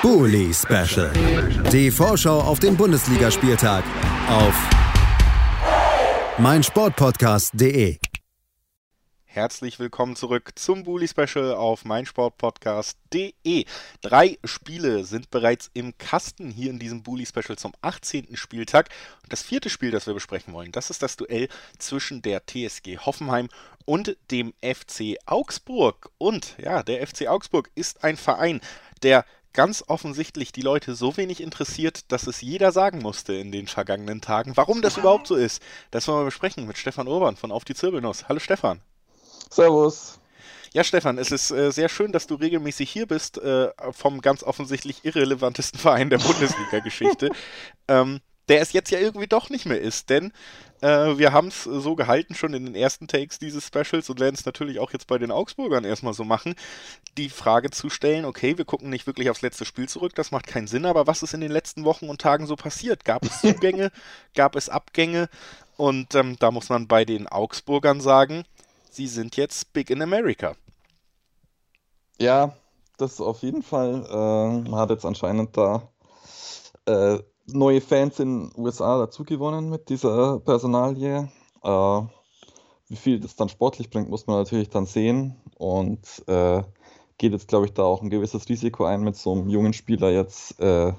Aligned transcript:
Bully 0.00 0.54
Special. 0.54 1.10
Die 1.72 1.90
Vorschau 1.90 2.40
auf 2.40 2.60
den 2.60 2.76
Bundesligaspieltag 2.76 3.82
auf 4.28 4.54
meinsportpodcast.de. 6.38 7.98
Herzlich 9.24 9.80
willkommen 9.80 10.14
zurück 10.14 10.52
zum 10.54 10.84
Bully 10.84 11.08
Special 11.08 11.52
auf 11.52 11.84
meinsportpodcast.de. 11.84 13.64
Drei 14.00 14.38
Spiele 14.44 15.04
sind 15.04 15.30
bereits 15.30 15.68
im 15.74 15.98
Kasten 15.98 16.50
hier 16.50 16.70
in 16.70 16.78
diesem 16.78 17.02
Bully 17.02 17.26
Special 17.26 17.58
zum 17.58 17.72
18. 17.82 18.36
Spieltag. 18.36 18.90
Und 19.24 19.32
das 19.32 19.42
vierte 19.42 19.68
Spiel, 19.68 19.90
das 19.90 20.06
wir 20.06 20.14
besprechen 20.14 20.54
wollen, 20.54 20.70
das 20.70 20.90
ist 20.90 21.02
das 21.02 21.16
Duell 21.16 21.48
zwischen 21.78 22.22
der 22.22 22.46
TSG 22.46 22.98
Hoffenheim 22.98 23.48
und 23.84 24.16
dem 24.30 24.54
FC 24.62 25.16
Augsburg. 25.26 26.10
Und 26.18 26.56
ja, 26.58 26.84
der 26.84 27.04
FC 27.04 27.26
Augsburg 27.26 27.70
ist 27.74 28.04
ein 28.04 28.16
Verein, 28.16 28.60
der 29.02 29.24
ganz 29.52 29.84
offensichtlich 29.86 30.52
die 30.52 30.62
Leute 30.62 30.94
so 30.94 31.16
wenig 31.16 31.40
interessiert, 31.40 32.10
dass 32.12 32.26
es 32.26 32.40
jeder 32.40 32.72
sagen 32.72 33.00
musste 33.00 33.34
in 33.34 33.52
den 33.52 33.66
vergangenen 33.66 34.20
Tagen. 34.20 34.56
Warum 34.56 34.82
das 34.82 34.96
überhaupt 34.96 35.26
so 35.26 35.34
ist, 35.34 35.62
das 35.90 36.06
wollen 36.08 36.20
wir 36.20 36.24
besprechen 36.26 36.66
mit 36.66 36.78
Stefan 36.78 37.08
Urban 37.08 37.36
von 37.36 37.52
Auf 37.52 37.64
die 37.64 37.74
Zirbelnuss. 37.74 38.28
Hallo 38.28 38.38
Stefan. 38.38 38.80
Servus. 39.50 40.20
Ja, 40.74 40.84
Stefan, 40.84 41.18
es 41.18 41.32
ist 41.32 41.50
äh, 41.50 41.72
sehr 41.72 41.88
schön, 41.88 42.12
dass 42.12 42.26
du 42.26 42.34
regelmäßig 42.34 42.90
hier 42.90 43.06
bist, 43.06 43.38
äh, 43.38 43.70
vom 43.90 44.20
ganz 44.20 44.42
offensichtlich 44.42 45.04
irrelevantesten 45.04 45.80
Verein 45.80 46.10
der 46.10 46.18
Bundesliga-Geschichte. 46.18 47.30
ähm, 47.88 48.20
der 48.48 48.62
es 48.62 48.72
jetzt 48.72 48.90
ja 48.90 48.98
irgendwie 48.98 49.26
doch 49.26 49.50
nicht 49.50 49.66
mehr 49.66 49.80
ist, 49.80 50.10
denn 50.10 50.32
äh, 50.80 51.18
wir 51.18 51.32
haben 51.32 51.48
es 51.48 51.64
so 51.64 51.96
gehalten 51.96 52.34
schon 52.34 52.54
in 52.54 52.64
den 52.64 52.74
ersten 52.74 53.08
Takes 53.08 53.38
dieses 53.38 53.66
Specials 53.66 54.08
und 54.10 54.20
werden 54.20 54.34
es 54.34 54.46
natürlich 54.46 54.78
auch 54.78 54.92
jetzt 54.92 55.06
bei 55.06 55.18
den 55.18 55.30
Augsburgern 55.30 55.84
erstmal 55.84 56.14
so 56.14 56.24
machen, 56.24 56.54
die 57.16 57.28
Frage 57.28 57.70
zu 57.70 57.90
stellen, 57.90 58.24
okay, 58.24 58.58
wir 58.58 58.64
gucken 58.64 58.90
nicht 58.90 59.06
wirklich 59.06 59.30
aufs 59.30 59.42
letzte 59.42 59.64
Spiel 59.64 59.88
zurück, 59.88 60.14
das 60.14 60.30
macht 60.30 60.46
keinen 60.46 60.66
Sinn, 60.66 60.86
aber 60.86 61.06
was 61.06 61.22
ist 61.22 61.34
in 61.34 61.40
den 61.40 61.50
letzten 61.50 61.84
Wochen 61.84 62.08
und 62.08 62.20
Tagen 62.20 62.46
so 62.46 62.56
passiert? 62.56 63.04
Gab 63.04 63.24
es 63.24 63.40
Zugänge, 63.40 63.90
gab 64.34 64.56
es 64.56 64.68
Abgänge 64.68 65.28
und 65.76 66.14
ähm, 66.14 66.36
da 66.38 66.50
muss 66.50 66.68
man 66.68 66.88
bei 66.88 67.04
den 67.04 67.26
Augsburgern 67.26 68.00
sagen, 68.00 68.44
sie 68.90 69.06
sind 69.06 69.36
jetzt 69.36 69.72
big 69.72 69.90
in 69.90 70.02
America. 70.02 70.54
Ja, 72.20 72.56
das 72.96 73.20
auf 73.20 73.42
jeden 73.42 73.62
Fall. 73.62 74.06
Äh, 74.10 74.68
man 74.68 74.80
hat 74.80 74.90
jetzt 74.90 75.04
anscheinend 75.04 75.56
da 75.56 75.88
äh, 76.86 77.18
neue 77.52 77.80
Fans 77.80 78.18
in 78.20 78.50
den 78.50 78.64
USA 78.64 78.98
dazugewonnen 78.98 79.70
mit 79.70 79.88
dieser 79.88 80.40
Personalie. 80.40 81.30
Äh, 81.62 82.02
wie 82.88 82.96
viel 82.96 83.20
das 83.20 83.36
dann 83.36 83.48
sportlich 83.48 83.90
bringt, 83.90 84.08
muss 84.08 84.26
man 84.26 84.38
natürlich 84.38 84.70
dann 84.70 84.86
sehen. 84.86 85.36
Und 85.56 86.22
äh, 86.26 86.62
geht 87.18 87.32
jetzt, 87.32 87.48
glaube 87.48 87.66
ich, 87.66 87.74
da 87.74 87.82
auch 87.82 88.02
ein 88.02 88.10
gewisses 88.10 88.48
Risiko 88.48 88.84
ein, 88.84 89.02
mit 89.02 89.16
so 89.16 89.32
einem 89.32 89.48
jungen 89.48 89.72
Spieler 89.72 90.10
jetzt 90.10 90.58
äh, 90.60 90.92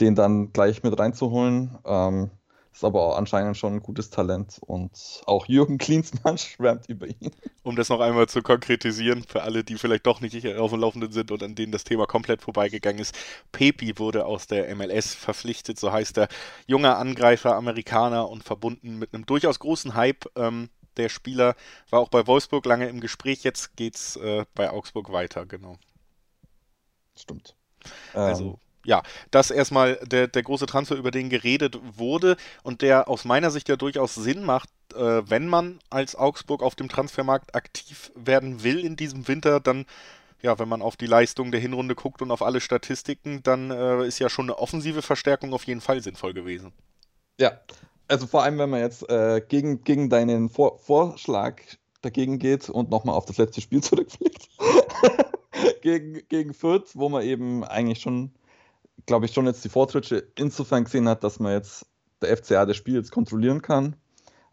den 0.00 0.14
dann 0.14 0.52
gleich 0.52 0.82
mit 0.82 0.98
reinzuholen. 0.98 1.78
Ähm, 1.84 2.30
ist 2.74 2.82
aber 2.82 3.16
anscheinend 3.16 3.56
schon 3.56 3.74
ein 3.74 3.82
gutes 3.82 4.10
Talent 4.10 4.58
und 4.60 5.22
auch 5.26 5.46
Jürgen 5.46 5.78
Klinsmann 5.78 6.36
schwärmt 6.38 6.88
über 6.88 7.06
ihn. 7.06 7.30
Um 7.62 7.76
das 7.76 7.88
noch 7.88 8.00
einmal 8.00 8.28
zu 8.28 8.42
konkretisieren, 8.42 9.22
für 9.22 9.42
alle, 9.42 9.62
die 9.62 9.76
vielleicht 9.76 10.06
doch 10.06 10.20
nicht 10.20 10.44
auf 10.56 10.72
dem 10.72 10.80
Laufenden 10.80 11.12
sind 11.12 11.30
und 11.30 11.42
an 11.44 11.54
denen 11.54 11.70
das 11.70 11.84
Thema 11.84 12.06
komplett 12.06 12.42
vorbeigegangen 12.42 13.00
ist, 13.00 13.14
Pepi 13.52 13.96
wurde 14.00 14.26
aus 14.26 14.48
der 14.48 14.74
MLS 14.74 15.14
verpflichtet, 15.14 15.78
so 15.78 15.92
heißt 15.92 16.18
er, 16.18 16.26
junger 16.66 16.98
Angreifer, 16.98 17.54
Amerikaner 17.54 18.28
und 18.28 18.42
verbunden 18.42 18.98
mit 18.98 19.14
einem 19.14 19.24
durchaus 19.24 19.60
großen 19.60 19.94
Hype. 19.94 20.26
Ähm, 20.34 20.68
der 20.96 21.08
Spieler 21.08 21.54
war 21.90 22.00
auch 22.00 22.08
bei 22.08 22.26
Wolfsburg 22.26 22.66
lange 22.66 22.88
im 22.88 23.00
Gespräch, 23.00 23.44
jetzt 23.44 23.76
geht's 23.76 24.16
äh, 24.16 24.46
bei 24.56 24.70
Augsburg 24.70 25.12
weiter, 25.12 25.46
genau. 25.46 25.76
Stimmt. 27.16 27.54
Also 28.12 28.44
ähm, 28.44 28.63
ja, 28.84 29.02
das 29.30 29.50
erstmal 29.50 29.96
der, 30.04 30.28
der 30.28 30.42
große 30.42 30.66
Transfer, 30.66 30.96
über 30.96 31.10
den 31.10 31.30
geredet 31.30 31.78
wurde 31.96 32.36
und 32.62 32.82
der 32.82 33.08
aus 33.08 33.24
meiner 33.24 33.50
Sicht 33.50 33.68
ja 33.68 33.76
durchaus 33.76 34.14
Sinn 34.14 34.44
macht, 34.44 34.68
äh, 34.94 35.22
wenn 35.28 35.48
man 35.48 35.78
als 35.90 36.14
Augsburg 36.14 36.62
auf 36.62 36.74
dem 36.74 36.88
Transfermarkt 36.88 37.54
aktiv 37.54 38.12
werden 38.14 38.62
will 38.62 38.84
in 38.84 38.96
diesem 38.96 39.26
Winter, 39.26 39.60
dann 39.60 39.86
ja, 40.42 40.58
wenn 40.58 40.68
man 40.68 40.82
auf 40.82 40.96
die 40.96 41.06
Leistung 41.06 41.50
der 41.50 41.60
Hinrunde 41.60 41.94
guckt 41.94 42.20
und 42.20 42.30
auf 42.30 42.42
alle 42.42 42.60
Statistiken, 42.60 43.42
dann 43.42 43.70
äh, 43.70 44.06
ist 44.06 44.18
ja 44.18 44.28
schon 44.28 44.44
eine 44.44 44.58
offensive 44.58 45.00
Verstärkung 45.00 45.54
auf 45.54 45.64
jeden 45.64 45.80
Fall 45.80 46.02
sinnvoll 46.02 46.34
gewesen. 46.34 46.72
Ja, 47.40 47.60
also 48.08 48.26
vor 48.26 48.42
allem, 48.42 48.58
wenn 48.58 48.68
man 48.68 48.80
jetzt 48.80 49.08
äh, 49.08 49.40
gegen, 49.48 49.82
gegen 49.84 50.10
deinen 50.10 50.50
Vor 50.50 50.78
Vorschlag 50.78 51.62
dagegen 52.02 52.38
geht 52.38 52.68
und 52.68 52.90
nochmal 52.90 53.16
auf 53.16 53.24
das 53.24 53.38
letzte 53.38 53.62
Spiel 53.62 53.80
zurückblickt. 53.82 54.50
gegen, 55.82 56.20
gegen 56.28 56.52
Fürth, 56.52 56.90
wo 56.92 57.08
man 57.08 57.22
eben 57.22 57.64
eigentlich 57.64 58.00
schon 58.00 58.32
glaube 59.06 59.26
ich, 59.26 59.32
schon 59.32 59.46
jetzt 59.46 59.64
die 59.64 59.68
Fortschritte 59.68 60.28
insofern 60.36 60.84
gesehen 60.84 61.08
hat, 61.08 61.24
dass 61.24 61.40
man 61.40 61.52
jetzt 61.52 61.86
der 62.22 62.36
FCA 62.36 62.66
das 62.66 62.76
Spiel 62.76 62.94
jetzt 62.94 63.12
kontrollieren 63.12 63.62
kann, 63.62 63.96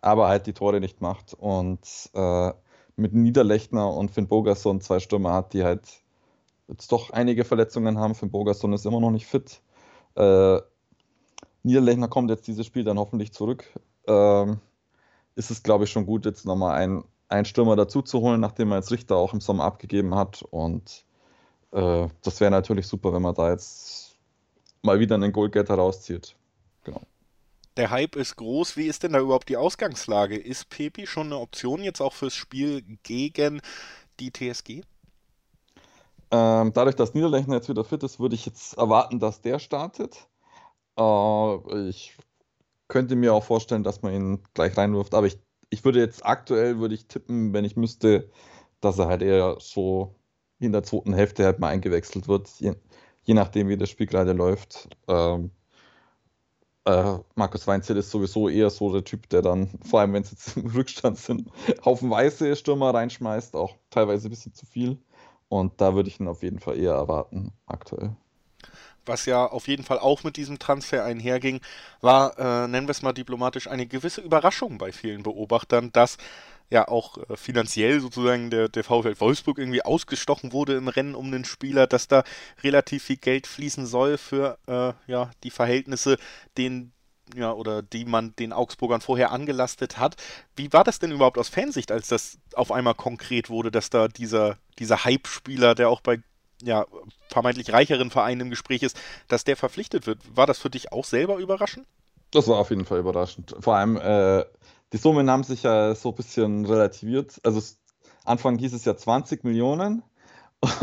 aber 0.02 0.28
halt 0.28 0.48
die 0.48 0.54
Tore 0.54 0.80
nicht 0.80 1.02
macht. 1.02 1.34
Und 1.34 2.10
äh, 2.14 2.52
mit 2.96 3.14
Niederlechner 3.14 3.92
und 3.94 4.12
Finn 4.12 4.28
Bogerson 4.28 4.82
zwei 4.82 5.00
Stürmer 5.00 5.34
hat, 5.34 5.54
die 5.54 5.64
halt 5.64 6.02
jetzt 6.68 6.92
doch 6.92 7.10
einige 7.12 7.44
Verletzungen 7.44 8.00
haben. 8.00 8.16
Finn 8.16 8.32
Bogerson 8.32 8.74
ist 8.74 8.86
immer 8.86 9.00
noch 9.00 9.12
nicht 9.12 9.26
fit. 9.26 9.62
Äh, 10.16 10.60
Niederlechner 11.64 12.08
kommt 12.08 12.30
jetzt 12.30 12.48
dieses 12.48 12.66
Spiel 12.66 12.84
dann 12.84 13.00
hoffentlich 13.00 13.34
zurück. 13.34 13.66
Ähm, 14.08 14.60
ist 15.36 15.52
es, 15.52 15.64
glaube 15.64 15.86
ich, 15.86 15.92
schon 15.92 16.06
gut, 16.06 16.26
jetzt 16.26 16.46
nochmal 16.46 16.78
einen, 16.78 17.04
einen 17.30 17.46
Stürmer 17.46 17.76
dazu 17.76 18.02
zu 18.02 18.20
holen, 18.22 18.42
nachdem 18.42 18.72
er 18.72 18.78
jetzt 18.78 18.92
Richter 18.92 19.16
auch 19.16 19.34
im 19.34 19.42
Sommer 19.42 19.64
abgegeben 19.64 20.16
hat. 20.16 20.44
Und 20.50 21.06
äh, 21.72 22.08
das 22.24 22.40
wäre 22.40 22.52
natürlich 22.52 22.88
super, 22.88 23.14
wenn 23.14 23.22
man 23.22 23.36
da 23.36 23.52
jetzt 23.52 24.11
mal 24.82 25.00
wieder 25.00 25.16
einen 25.16 25.32
Goalgetter 25.32 25.76
rauszieht. 25.76 26.36
Genau. 26.84 27.02
Der 27.78 27.90
Hype 27.90 28.16
ist 28.16 28.36
groß. 28.36 28.76
Wie 28.76 28.88
ist 28.88 29.04
denn 29.04 29.14
da 29.14 29.20
überhaupt 29.20 29.50
die 29.50 29.58
Ausgangslage? 29.58 30.38
Ist 30.38 30.70
Pepi 30.70 31.08
schon 31.08 31.28
eine 31.28 31.40
Option 31.40 31.84
jetzt 31.84 32.02
auch 32.02 32.14
fürs 32.14 32.34
Spiel 32.34 32.84
gegen 33.04 33.62
die 34.20 34.32
TSG? 34.32 34.82
Ähm, 36.32 36.74
dadurch, 36.74 36.96
dass 36.96 37.14
Niederlechner 37.14 37.56
jetzt 37.56 37.70
wieder 37.70 37.84
fit 37.84 38.04
ist, 38.04 38.20
würde 38.20 38.36
ich 38.36 38.46
jetzt 38.46 38.78
erwarten, 38.78 39.20
dass 39.20 39.42
der 39.42 39.60
startet. 39.60 40.28
Äh, 40.98 41.90
ich 41.90 42.18
könnte 42.88 43.16
mir 43.16 43.34
auch 43.34 43.44
vorstellen, 43.44 43.84
dass 43.84 44.02
man 44.02 44.14
ihn 44.14 44.44
gleich 44.54 44.78
reinwirft, 44.78 45.14
aber 45.14 45.28
ich, 45.28 45.40
ich 45.70 45.84
würde 45.86 46.00
jetzt 46.00 46.26
aktuell, 46.26 46.80
würde 46.80 46.96
ich 46.96 47.08
tippen, 47.08 47.54
wenn 47.54 47.66
ich 47.66 47.76
müsste, 47.76 48.30
dass 48.82 49.00
er 49.00 49.08
halt 49.08 49.22
eher 49.22 49.58
so 49.60 50.16
in 50.60 50.72
der 50.74 50.84
zweiten 50.84 51.14
Hälfte 51.14 51.46
halt 51.46 51.60
mal 51.60 51.70
eingewechselt 51.70 52.28
wird, 52.28 52.50
je 53.24 53.34
nachdem, 53.34 53.70
wie 53.70 53.78
das 53.78 53.90
Spiel 53.90 54.08
gerade 54.08 54.34
läuft. 54.34 54.90
Ähm, 55.08 55.52
äh, 56.86 57.20
Markus 57.36 57.68
Weinzel 57.68 57.98
ist 57.98 58.10
sowieso 58.10 58.50
eher 58.50 58.70
so 58.70 58.92
der 58.92 59.04
Typ, 59.04 59.30
der 59.30 59.42
dann, 59.42 59.70
vor 59.84 60.00
allem 60.00 60.14
wenn 60.14 60.24
es 60.24 60.32
jetzt 60.32 60.58
im 60.58 60.68
Rückstand 60.76 61.18
sind, 61.18 61.50
haufenweise 61.86 62.56
Stürmer 62.56 62.94
reinschmeißt, 62.94 63.56
auch 63.56 63.76
teilweise 63.90 64.28
ein 64.28 64.32
bisschen 64.32 64.54
zu 64.54 64.66
viel. 64.66 64.98
Und 65.50 65.82
da 65.82 65.94
würde 65.96 66.10
ich 66.10 66.20
ihn 66.20 66.28
auf 66.28 66.44
jeden 66.44 66.60
Fall 66.60 66.78
eher 66.78 66.94
erwarten, 66.94 67.52
aktuell. 67.66 68.16
Was 69.06 69.26
ja 69.26 69.46
auf 69.46 69.68
jeden 69.68 69.84
Fall 69.84 70.00
auch 70.00 70.24
mit 70.24 70.38
diesem 70.38 70.60
Transfer 70.60 71.04
einherging, 71.04 71.60
war, 72.02 72.38
äh, 72.40 72.68
nennen 72.68 72.88
wir 72.88 72.92
es 72.92 73.02
mal 73.02 73.14
diplomatisch, 73.14 73.68
eine 73.68 73.88
gewisse 73.88 74.22
Überraschung 74.22 74.78
bei 74.78 74.92
vielen 74.92 75.24
Beobachtern, 75.24 75.92
dass 75.92 76.18
ja 76.72 76.88
auch 76.88 77.18
äh, 77.18 77.36
finanziell 77.36 78.00
sozusagen 78.00 78.50
der, 78.50 78.70
der 78.70 78.84
VfL 78.84 79.20
Wolfsburg 79.20 79.60
irgendwie 79.60 79.84
ausgestochen 79.84 80.54
wurde 80.54 80.74
im 80.74 80.88
Rennen 80.88 81.14
um 81.14 81.32
den 81.32 81.46
Spieler, 81.46 81.86
dass 81.86 82.08
da 82.08 82.24
relativ 82.64 83.04
viel 83.04 83.18
Geld 83.18 83.46
fließen 83.46 83.86
soll 83.86 84.18
für 84.18 84.58
äh, 84.68 84.94
ja, 85.12 85.30
die 85.44 85.52
Verhältnisse, 85.52 86.18
den 86.58 86.94
ja, 87.36 87.54
oder 87.54 87.82
die 87.82 88.06
man 88.06 88.36
den 88.38 88.52
Augsburgern 88.52 89.02
vorher 89.02 89.32
angelastet 89.32 89.98
hat. 89.98 90.16
Wie 90.56 90.74
war 90.74 90.84
das 90.84 91.00
denn 91.00 91.12
überhaupt 91.12 91.38
aus 91.38 91.50
Fansicht, 91.50 91.92
als 91.92 92.08
das 92.08 92.40
auf 92.56 92.72
einmal 92.72 92.96
konkret 92.96 93.50
wurde, 93.50 93.72
dass 93.72 93.90
da 93.90 94.08
dieser, 94.08 94.58
dieser 94.80 95.06
Hype-Spieler, 95.06 95.76
der 95.76 95.90
auch 95.90 96.02
bei 96.02 96.20
ja, 96.62 96.86
vermeintlich 97.30 97.72
reicheren 97.72 98.12
Vereinen 98.12 98.42
im 98.42 98.50
Gespräch 98.50 98.84
ist, 98.84 99.00
dass 99.28 99.44
der 99.44 99.56
verpflichtet 99.56 100.08
wird? 100.08 100.20
War 100.36 100.46
das 100.46 100.60
für 100.60 100.70
dich 100.70 100.92
auch 100.92 101.06
selber 101.06 101.38
überraschend? 101.38 101.88
Das 102.32 102.48
war 102.48 102.58
auf 102.58 102.70
jeden 102.70 102.86
Fall 102.86 103.00
überraschend. 103.00 103.56
Vor 103.60 103.76
allem, 103.76 103.98
äh, 103.98 104.46
die 104.94 104.98
Summen 104.98 105.30
haben 105.30 105.44
sich 105.44 105.64
ja 105.64 105.96
so 105.96 106.10
ein 106.10 106.16
bisschen 106.16 106.66
relativiert. 106.66 107.40
Also 107.44 107.62
Anfang 108.26 108.58
hieß 108.58 108.74
es 108.74 108.86
ja 108.86 108.96
20 108.96 109.44
Millionen 109.44 110.04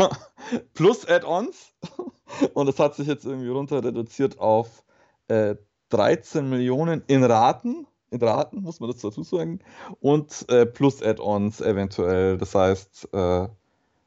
plus 0.74 1.06
Add-ons. 1.06 1.72
Und 2.54 2.68
es 2.68 2.78
hat 2.78 2.94
sich 2.94 3.06
jetzt 3.06 3.24
irgendwie 3.24 3.48
runter 3.48 3.82
reduziert 3.82 4.38
auf 4.38 4.84
äh, 5.28 5.56
13 5.90 6.48
Millionen 6.48 7.02
in 7.06 7.24
Raten. 7.24 7.86
In 8.10 8.22
Raten 8.22 8.62
muss 8.62 8.80
man 8.80 8.90
das 8.90 9.00
dazu 9.00 9.22
sagen. 9.22 9.60
Und 10.00 10.46
äh, 10.48 10.66
plus 10.66 11.02
Add-ons 11.02 11.60
eventuell. 11.60 12.38
Das 12.38 12.54
heißt, 12.54 13.08
äh, 13.12 13.48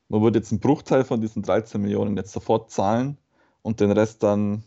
man 0.10 0.22
würde 0.22 0.40
jetzt 0.40 0.52
einen 0.52 0.60
Bruchteil 0.60 1.04
von 1.04 1.22
diesen 1.22 1.42
13 1.44 1.82
Millionen 1.82 2.18
jetzt 2.18 2.34
sofort 2.34 2.70
zahlen 2.72 3.18
und 3.62 3.80
den 3.80 3.92
Rest 3.92 4.24
dann 4.24 4.64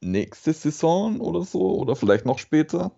nächste 0.00 0.52
Saison 0.52 1.20
oder 1.20 1.44
so 1.44 1.76
oder 1.78 1.96
vielleicht 1.96 2.26
noch 2.26 2.38
später. 2.38 2.92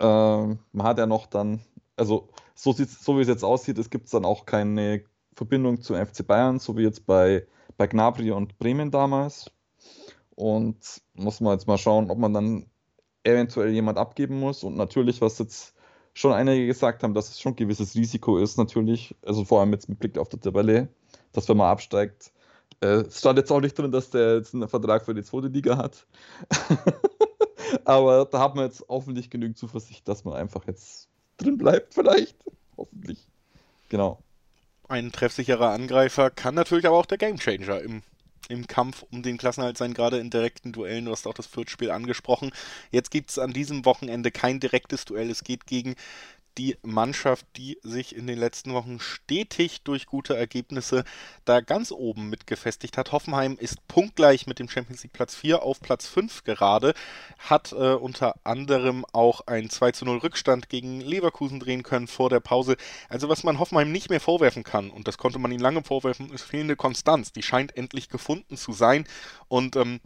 Ähm, 0.00 0.58
man 0.72 0.86
hat 0.86 0.98
ja 0.98 1.06
noch 1.06 1.26
dann, 1.26 1.60
also 1.96 2.28
so, 2.54 2.72
so 2.72 3.16
wie 3.16 3.22
es 3.22 3.28
jetzt 3.28 3.44
aussieht, 3.44 3.78
es 3.78 3.90
gibt 3.90 4.12
dann 4.12 4.24
auch 4.24 4.46
keine 4.46 5.04
Verbindung 5.34 5.80
zum 5.80 5.96
FC 5.96 6.26
Bayern, 6.26 6.58
so 6.58 6.76
wie 6.76 6.82
jetzt 6.82 7.06
bei, 7.06 7.46
bei 7.76 7.86
Gnabry 7.86 8.30
und 8.30 8.58
Bremen 8.58 8.90
damals. 8.90 9.50
Und 10.34 11.02
muss 11.14 11.40
man 11.40 11.52
jetzt 11.52 11.66
mal 11.66 11.78
schauen, 11.78 12.10
ob 12.10 12.18
man 12.18 12.32
dann 12.32 12.66
eventuell 13.24 13.70
jemand 13.70 13.98
abgeben 13.98 14.38
muss. 14.38 14.64
Und 14.64 14.76
natürlich, 14.76 15.20
was 15.20 15.38
jetzt 15.38 15.74
schon 16.14 16.32
einige 16.32 16.66
gesagt 16.66 17.02
haben, 17.02 17.14
dass 17.14 17.30
es 17.30 17.40
schon 17.40 17.52
ein 17.52 17.56
gewisses 17.56 17.94
Risiko 17.94 18.38
ist, 18.38 18.56
natürlich. 18.58 19.14
Also 19.22 19.44
vor 19.44 19.60
allem 19.60 19.72
jetzt 19.72 19.88
mit 19.88 19.98
Blick 19.98 20.18
auf 20.18 20.28
die 20.28 20.38
Tabelle, 20.38 20.88
dass 21.32 21.48
wenn 21.48 21.58
man 21.58 21.70
absteigt. 21.70 22.32
Äh, 22.80 23.02
es 23.06 23.18
stand 23.18 23.38
jetzt 23.38 23.52
auch 23.52 23.60
nicht 23.60 23.78
drin, 23.78 23.92
dass 23.92 24.10
der 24.10 24.36
jetzt 24.36 24.54
einen 24.54 24.68
Vertrag 24.68 25.04
für 25.04 25.14
die 25.14 25.22
zweite 25.22 25.48
Liga 25.48 25.76
hat. 25.76 26.06
Aber 27.84 28.24
da 28.24 28.40
hat 28.40 28.54
man 28.54 28.66
jetzt 28.66 28.84
hoffentlich 28.88 29.30
genügend 29.30 29.58
Zuversicht, 29.58 30.06
dass 30.08 30.24
man 30.24 30.34
einfach 30.34 30.66
jetzt 30.66 31.08
drin 31.36 31.58
bleibt, 31.58 31.94
vielleicht. 31.94 32.36
Hoffentlich. 32.76 33.26
Genau. 33.88 34.22
Ein 34.88 35.12
treffsicherer 35.12 35.70
Angreifer 35.70 36.30
kann 36.30 36.54
natürlich 36.54 36.86
aber 36.86 36.96
auch 36.96 37.06
der 37.06 37.18
Gamechanger 37.18 37.80
im 37.80 38.02
im 38.50 38.66
Kampf 38.66 39.04
um 39.10 39.22
den 39.22 39.38
Klassenhalt 39.38 39.78
sein, 39.78 39.94
gerade 39.94 40.18
in 40.18 40.30
direkten 40.30 40.72
Duellen. 40.72 41.04
Du 41.04 41.12
hast 41.12 41.26
auch 41.26 41.34
das 41.34 41.46
Viertspiel 41.46 41.90
angesprochen. 41.90 42.50
Jetzt 42.90 43.10
gibt 43.10 43.30
es 43.30 43.38
an 43.38 43.52
diesem 43.52 43.84
Wochenende 43.84 44.30
kein 44.30 44.60
direktes 44.60 45.04
Duell. 45.04 45.30
Es 45.30 45.44
geht 45.44 45.66
gegen 45.66 45.94
die 46.60 46.76
Mannschaft, 46.82 47.46
die 47.56 47.78
sich 47.82 48.14
in 48.14 48.26
den 48.26 48.38
letzten 48.38 48.74
Wochen 48.74 49.00
stetig 49.00 49.80
durch 49.80 50.04
gute 50.04 50.36
Ergebnisse 50.36 51.04
da 51.46 51.62
ganz 51.62 51.90
oben 51.90 52.28
mit 52.28 52.46
gefestigt 52.46 52.98
hat. 52.98 53.12
Hoffenheim 53.12 53.56
ist 53.58 53.88
punktgleich 53.88 54.46
mit 54.46 54.58
dem 54.58 54.68
Champions 54.68 55.02
League 55.02 55.14
Platz 55.14 55.34
4 55.34 55.62
auf 55.62 55.80
Platz 55.80 56.06
5 56.06 56.44
gerade, 56.44 56.92
hat 57.38 57.72
äh, 57.72 57.94
unter 57.94 58.34
anderem 58.44 59.06
auch 59.10 59.46
ein 59.46 59.70
2 59.70 59.92
zu 59.92 60.04
0 60.04 60.18
Rückstand 60.18 60.68
gegen 60.68 61.00
Leverkusen 61.00 61.60
drehen 61.60 61.82
können 61.82 62.08
vor 62.08 62.28
der 62.28 62.40
Pause. 62.40 62.76
Also 63.08 63.30
was 63.30 63.42
man 63.42 63.58
Hoffenheim 63.58 63.90
nicht 63.90 64.10
mehr 64.10 64.20
vorwerfen 64.20 64.62
kann, 64.62 64.90
und 64.90 65.08
das 65.08 65.16
konnte 65.16 65.38
man 65.38 65.52
ihnen 65.52 65.62
lange 65.62 65.82
vorwerfen, 65.82 66.30
ist 66.30 66.42
fehlende 66.42 66.76
Konstanz. 66.76 67.32
Die 67.32 67.42
scheint 67.42 67.74
endlich 67.74 68.10
gefunden 68.10 68.58
zu 68.58 68.72
sein 68.72 69.06
und 69.48 69.76
ähm, 69.76 70.00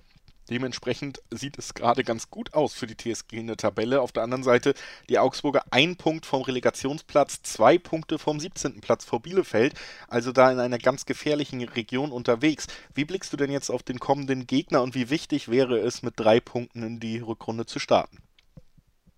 Dementsprechend 0.51 1.23
sieht 1.31 1.59
es 1.59 1.73
gerade 1.75 2.05
ganz 2.05 2.31
gut 2.31 2.53
aus 2.53 2.75
für 2.75 2.87
die 2.87 2.97
TSG 2.97 3.35
in 3.35 3.47
der 3.47 3.57
Tabelle. 3.57 4.03
Auf 4.03 4.13
der 4.13 4.23
anderen 4.23 4.43
Seite 4.43 4.75
die 5.09 5.19
Augsburger 5.19 5.65
ein 5.71 5.97
Punkt 5.97 6.27
vom 6.27 6.43
Relegationsplatz, 6.43 7.43
zwei 7.43 7.79
Punkte 7.79 8.19
vom 8.19 8.39
17. 8.39 8.81
Platz 8.81 9.05
vor 9.05 9.21
Bielefeld, 9.21 9.75
also 10.09 10.33
da 10.33 10.53
in 10.53 10.59
einer 10.59 10.79
ganz 10.79 11.07
gefährlichen 11.07 11.63
Region 11.63 12.13
unterwegs. 12.13 12.67
Wie 12.95 13.05
blickst 13.05 13.33
du 13.33 13.37
denn 13.37 13.51
jetzt 13.51 13.71
auf 13.71 13.83
den 13.83 13.99
kommenden 13.99 14.47
Gegner 14.47 14.83
und 14.83 14.95
wie 14.95 15.11
wichtig 15.11 15.49
wäre 15.51 15.79
es, 15.79 16.03
mit 16.03 16.15
drei 16.17 16.41
Punkten 16.41 16.83
in 16.83 17.01
die 17.01 17.19
Rückrunde 17.19 17.65
zu 17.65 17.79
starten? 17.79 18.19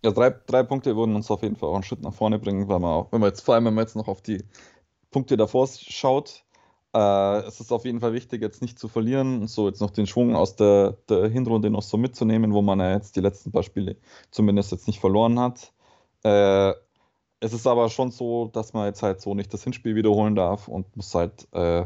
Ja, 0.04 0.12
drei, 0.12 0.30
drei 0.30 0.62
Punkte 0.62 0.96
würden 0.96 1.16
uns 1.16 1.30
auf 1.30 1.42
jeden 1.42 1.56
Fall 1.56 1.70
auch 1.70 1.74
einen 1.74 1.82
Schritt 1.82 2.02
nach 2.02 2.14
vorne 2.14 2.38
bringen, 2.38 2.68
weil 2.68 2.78
man 2.78 2.92
auch, 2.92 3.12
wenn 3.12 3.20
man 3.20 3.30
jetzt 3.30 3.40
vor 3.40 3.54
allem, 3.54 3.64
wenn 3.64 3.74
man 3.74 3.84
jetzt 3.84 3.96
noch 3.96 4.06
auf 4.06 4.22
die 4.22 4.44
Punkte 5.10 5.36
davor 5.36 5.66
schaut, 5.66 6.44
es 6.92 7.60
ist 7.60 7.72
auf 7.72 7.84
jeden 7.84 8.00
Fall 8.00 8.14
wichtig, 8.14 8.40
jetzt 8.40 8.62
nicht 8.62 8.78
zu 8.78 8.88
verlieren, 8.88 9.46
so 9.48 9.68
jetzt 9.68 9.80
noch 9.80 9.90
den 9.90 10.06
Schwung 10.06 10.34
aus 10.34 10.56
der, 10.56 10.96
der 11.08 11.28
Hinrunde 11.28 11.68
noch 11.68 11.82
so 11.82 11.98
mitzunehmen, 11.98 12.54
wo 12.54 12.62
man 12.62 12.80
ja 12.80 12.92
jetzt 12.92 13.16
die 13.16 13.20
letzten 13.20 13.52
paar 13.52 13.62
Spiele 13.62 13.96
zumindest 14.30 14.72
jetzt 14.72 14.86
nicht 14.86 15.00
verloren 15.00 15.38
hat. 15.38 15.72
Äh, 16.24 16.72
es 17.40 17.52
ist 17.52 17.66
aber 17.66 17.90
schon 17.90 18.10
so, 18.10 18.46
dass 18.46 18.72
man 18.72 18.86
jetzt 18.86 19.02
halt 19.02 19.20
so 19.20 19.34
nicht 19.34 19.52
das 19.52 19.62
Hinspiel 19.62 19.94
wiederholen 19.94 20.34
darf 20.34 20.68
und 20.68 20.96
muss 20.96 21.14
halt 21.14 21.46
äh, 21.52 21.84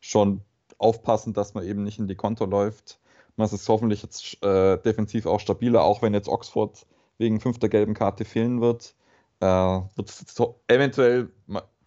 schon 0.00 0.42
aufpassen, 0.78 1.32
dass 1.32 1.54
man 1.54 1.64
eben 1.64 1.82
nicht 1.82 1.98
in 1.98 2.08
die 2.08 2.14
Konto 2.14 2.44
läuft. 2.44 3.00
Man 3.36 3.48
ist 3.48 3.68
hoffentlich 3.68 4.02
jetzt 4.02 4.42
äh, 4.44 4.76
defensiv 4.78 5.26
auch 5.26 5.40
stabiler, 5.40 5.82
auch 5.82 6.02
wenn 6.02 6.14
jetzt 6.14 6.28
Oxford 6.28 6.86
wegen 7.18 7.40
fünfter 7.40 7.68
gelben 7.68 7.94
Karte 7.94 8.24
fehlen 8.24 8.60
wird. 8.60 8.94
Äh, 9.40 9.46
wird 9.46 10.10
es 10.10 10.36
eventuell 10.68 11.30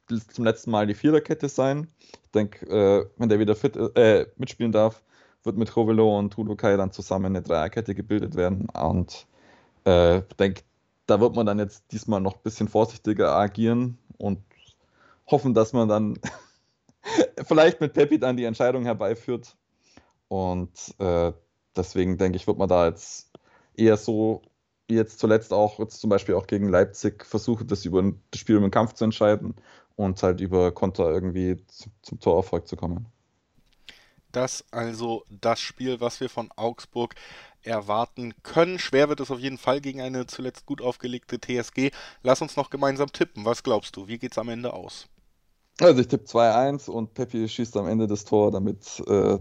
zum 0.08 0.46
letzten 0.46 0.72
Mal 0.72 0.88
die 0.88 0.94
Viererkette 0.94 1.50
sein. 1.50 1.88
Ich 2.00 2.32
denke, 2.32 2.66
äh, 2.68 3.10
wenn 3.18 3.30
der 3.30 3.40
wieder 3.40 3.56
fit 3.56 3.76
äh, 3.76 4.28
mitspielen 4.38 4.72
darf, 4.72 5.02
wird 5.44 5.58
mit 5.58 5.76
Rovelo 5.76 6.18
und 6.18 6.36
Kai 6.58 6.78
dann 6.78 6.92
zusammen 6.92 7.28
eine 7.28 7.42
Dreierkette 7.42 7.96
gebildet 7.96 8.36
werden. 8.36 8.70
Und 8.70 9.28
äh, 9.86 10.20
ich 10.20 10.36
denke, 10.40 10.62
da 11.06 11.20
wird 11.20 11.36
man 11.36 11.46
dann 11.46 11.60
jetzt 11.60 11.86
diesmal 11.92 12.22
noch 12.22 12.36
ein 12.36 12.44
bisschen 12.44 12.68
vorsichtiger 12.68 13.34
agieren 13.34 13.98
und 14.18 14.40
hoffen, 15.28 15.54
dass 15.54 15.74
man 15.74 15.88
dann 15.88 16.20
vielleicht 17.46 17.82
mit 17.82 17.94
Pepi 17.94 18.20
dann 18.20 18.38
die 18.38 18.46
Entscheidung 18.46 18.84
herbeiführt. 18.84 19.56
Und 20.28 20.96
äh, 21.00 21.32
deswegen 21.76 22.18
denke 22.18 22.38
ich, 22.38 22.48
wird 22.48 22.58
man 22.58 22.70
da 22.70 22.88
jetzt 22.88 23.32
eher 23.76 23.98
so 23.98 24.42
jetzt 24.90 25.20
zuletzt 25.20 25.52
auch, 25.52 25.80
jetzt 25.80 26.00
zum 26.00 26.10
Beispiel 26.10 26.36
auch 26.36 26.48
gegen 26.48 26.70
Leipzig, 26.70 27.26
versuchen, 27.26 27.68
das 27.68 27.84
über 27.86 28.02
das 28.32 28.40
Spiel 28.40 28.60
den 28.60 28.72
Kampf 28.72 28.94
zu 28.94 29.04
entscheiden 29.04 29.56
und 29.98 30.24
halt 30.24 30.40
über 30.40 30.72
Konter 30.72 31.10
irgendwie 31.12 31.58
zum, 31.68 31.92
zum 32.02 32.20
Torerfolg 32.22 32.68
zu 32.68 32.78
kommen. 32.78 33.08
Das 34.32 34.64
also 34.72 35.26
das 35.30 35.60
Spiel, 35.60 36.00
was 36.00 36.22
wir 36.22 36.30
von 36.30 36.50
Augsburg 36.56 37.16
erwarten 37.64 38.34
können. 38.44 38.80
Schwer 38.80 39.10
wird 39.10 39.20
es 39.20 39.32
auf 39.32 39.40
jeden 39.40 39.58
Fall 39.58 39.82
gegen 39.82 40.00
eine 40.00 40.28
zuletzt 40.28 40.66
gut 40.66 40.82
aufgelegte 40.82 41.40
TSG. 41.40 41.92
Lass 42.24 42.42
uns 42.42 42.56
noch 42.56 42.70
gemeinsam 42.70 43.12
tippen. 43.12 43.44
Was 43.44 43.64
glaubst 43.64 43.96
du? 43.96 44.08
Wie 44.08 44.20
geht 44.20 44.32
es 44.32 44.38
am 44.38 44.50
Ende 44.50 44.74
aus? 44.74 45.08
Also 45.80 46.00
ich 46.00 46.08
tippe 46.08 46.26
2-1 46.26 46.90
und 46.90 47.14
Peppi 47.14 47.48
schießt 47.48 47.76
am 47.78 47.88
Ende 47.88 48.08
das 48.08 48.24
Tor, 48.26 48.52
damit 48.52 49.02
äh, 49.08 49.40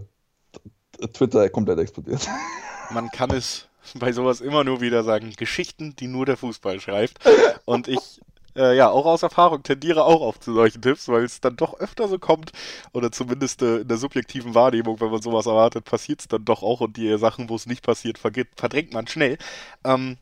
Twitter 1.13 1.49
komplett 1.49 1.79
explodiert. 1.79 2.27
Man 2.91 3.09
kann 3.11 3.31
es 3.31 3.67
bei 3.95 4.11
sowas 4.11 4.41
immer 4.41 4.63
nur 4.63 4.81
wieder 4.81 5.03
sagen. 5.03 5.31
Geschichten, 5.37 5.95
die 5.95 6.07
nur 6.07 6.25
der 6.25 6.37
Fußball 6.37 6.79
schreibt. 6.79 7.19
Und 7.65 7.87
ich 7.87 8.21
äh, 8.57 8.75
ja, 8.75 8.89
auch 8.89 9.05
aus 9.05 9.23
Erfahrung 9.23 9.63
tendiere 9.63 10.03
auch 10.03 10.21
auf 10.21 10.39
zu 10.39 10.53
solchen 10.53 10.81
Tipps, 10.81 11.07
weil 11.07 11.23
es 11.23 11.39
dann 11.41 11.55
doch 11.55 11.79
öfter 11.79 12.07
so 12.07 12.19
kommt, 12.19 12.51
oder 12.93 13.11
zumindest 13.11 13.61
äh, 13.61 13.77
in 13.77 13.87
der 13.87 13.97
subjektiven 13.97 14.55
Wahrnehmung, 14.55 14.99
wenn 14.99 15.11
man 15.11 15.21
sowas 15.21 15.45
erwartet, 15.45 15.85
passiert 15.85 16.21
es 16.21 16.27
dann 16.27 16.45
doch 16.45 16.63
auch 16.63 16.81
und 16.81 16.97
die 16.97 17.17
Sachen, 17.17 17.49
wo 17.49 17.55
es 17.55 17.67
nicht 17.67 17.83
passiert, 17.83 18.17
verdrängt 18.17 18.93
man 18.93 19.07
schnell. 19.07 19.37
Ähm, 19.85 20.17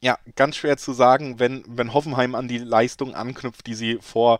ja, 0.00 0.18
ganz 0.36 0.56
schwer 0.56 0.76
zu 0.78 0.92
sagen, 0.92 1.38
wenn, 1.38 1.64
wenn 1.66 1.92
Hoffenheim 1.94 2.34
an 2.34 2.48
die 2.48 2.58
Leistung 2.58 3.14
anknüpft, 3.14 3.66
die 3.66 3.74
sie 3.74 3.98
vor 4.00 4.38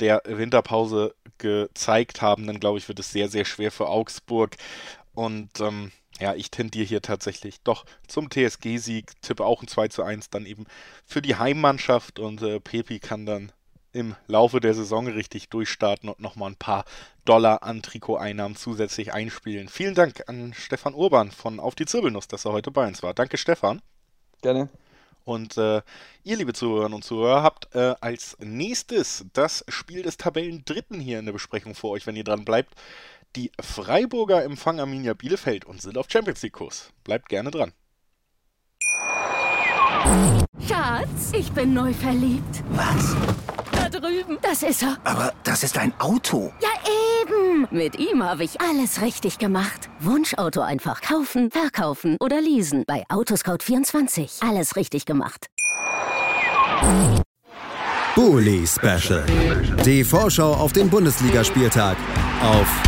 der 0.00 0.22
Winterpause 0.26 1.14
gezeigt 1.38 2.22
haben, 2.22 2.46
dann 2.46 2.60
glaube 2.60 2.78
ich, 2.78 2.88
wird 2.88 2.98
es 3.00 3.10
sehr, 3.12 3.28
sehr 3.28 3.44
schwer 3.44 3.70
für 3.72 3.88
Augsburg. 3.88 4.56
Und 5.14 5.60
ähm, 5.60 5.92
ja, 6.20 6.34
ich 6.34 6.50
tendiere 6.50 6.86
hier 6.86 7.02
tatsächlich 7.02 7.60
doch 7.62 7.84
zum 8.06 8.30
TSG-Sieg, 8.30 9.20
tippe 9.22 9.44
auch 9.44 9.62
ein 9.62 9.68
2 9.68 9.88
zu 9.88 10.02
1 10.02 10.30
dann 10.30 10.46
eben 10.46 10.66
für 11.04 11.22
die 11.22 11.36
Heimmannschaft 11.36 12.18
und 12.18 12.42
äh, 12.42 12.60
Pepi 12.60 12.98
kann 12.98 13.26
dann 13.26 13.52
im 13.92 14.14
Laufe 14.26 14.60
der 14.60 14.74
Saison 14.74 15.06
richtig 15.06 15.48
durchstarten 15.48 16.08
und 16.08 16.20
nochmal 16.20 16.50
ein 16.50 16.56
paar 16.56 16.84
Dollar 17.24 17.62
an 17.62 17.82
Trikoteinnahmen 17.82 18.56
zusätzlich 18.56 19.12
einspielen. 19.12 19.68
Vielen 19.68 19.94
Dank 19.94 20.24
an 20.28 20.52
Stefan 20.54 20.94
Urban 20.94 21.30
von 21.30 21.60
Auf 21.60 21.74
die 21.74 21.86
Zirbelnuss, 21.86 22.28
dass 22.28 22.44
er 22.44 22.52
heute 22.52 22.70
bei 22.70 22.86
uns 22.86 23.02
war. 23.02 23.14
Danke, 23.14 23.36
Stefan. 23.38 23.80
Gerne. 24.42 24.68
Und 25.24 25.58
äh, 25.58 25.82
ihr, 26.24 26.36
liebe 26.36 26.54
Zuhörerinnen 26.54 26.94
und 26.94 27.04
Zuhörer, 27.04 27.42
habt 27.42 27.74
äh, 27.74 27.94
als 28.00 28.36
nächstes 28.40 29.26
das 29.34 29.62
Spiel 29.68 30.02
des 30.02 30.16
Tabellendritten 30.16 31.00
hier 31.00 31.18
in 31.18 31.26
der 31.26 31.34
Besprechung 31.34 31.74
vor 31.74 31.90
euch, 31.90 32.06
wenn 32.06 32.16
ihr 32.16 32.24
dran 32.24 32.46
bleibt. 32.46 32.74
Die 33.36 33.52
Freiburger 33.60 34.42
empfangen 34.44 34.80
Arminia 34.80 35.14
Bielefeld 35.14 35.64
und 35.64 35.82
sind 35.82 35.98
auf 35.98 36.06
Champions 36.08 36.42
League 36.42 36.54
Kurs. 36.54 36.90
Bleibt 37.04 37.28
gerne 37.28 37.50
dran. 37.50 37.72
Schatz, 40.66 41.32
ich 41.32 41.52
bin 41.52 41.74
neu 41.74 41.92
verliebt. 41.92 42.62
Was? 42.70 43.14
Da 43.72 43.88
drüben. 43.88 44.38
Das 44.40 44.62
ist 44.62 44.82
er. 44.82 44.96
Aber 45.04 45.32
das 45.44 45.62
ist 45.62 45.76
ein 45.76 45.92
Auto. 46.00 46.52
Ja, 46.62 46.68
eben. 47.22 47.68
Mit 47.70 47.98
ihm 47.98 48.22
habe 48.22 48.44
ich 48.44 48.60
alles 48.60 49.02
richtig 49.02 49.38
gemacht. 49.38 49.90
Wunschauto 50.00 50.62
einfach 50.62 51.02
kaufen, 51.02 51.50
verkaufen 51.50 52.16
oder 52.20 52.40
leasen. 52.40 52.84
Bei 52.86 53.04
Autoscout24. 53.08 54.48
Alles 54.48 54.76
richtig 54.76 55.04
gemacht. 55.04 55.48
Bully 58.14 58.66
Special. 58.66 59.24
Die 59.84 60.02
Vorschau 60.02 60.54
auf 60.54 60.72
den 60.72 60.88
Bundesligaspieltag 60.88 61.96
auf 62.42 62.87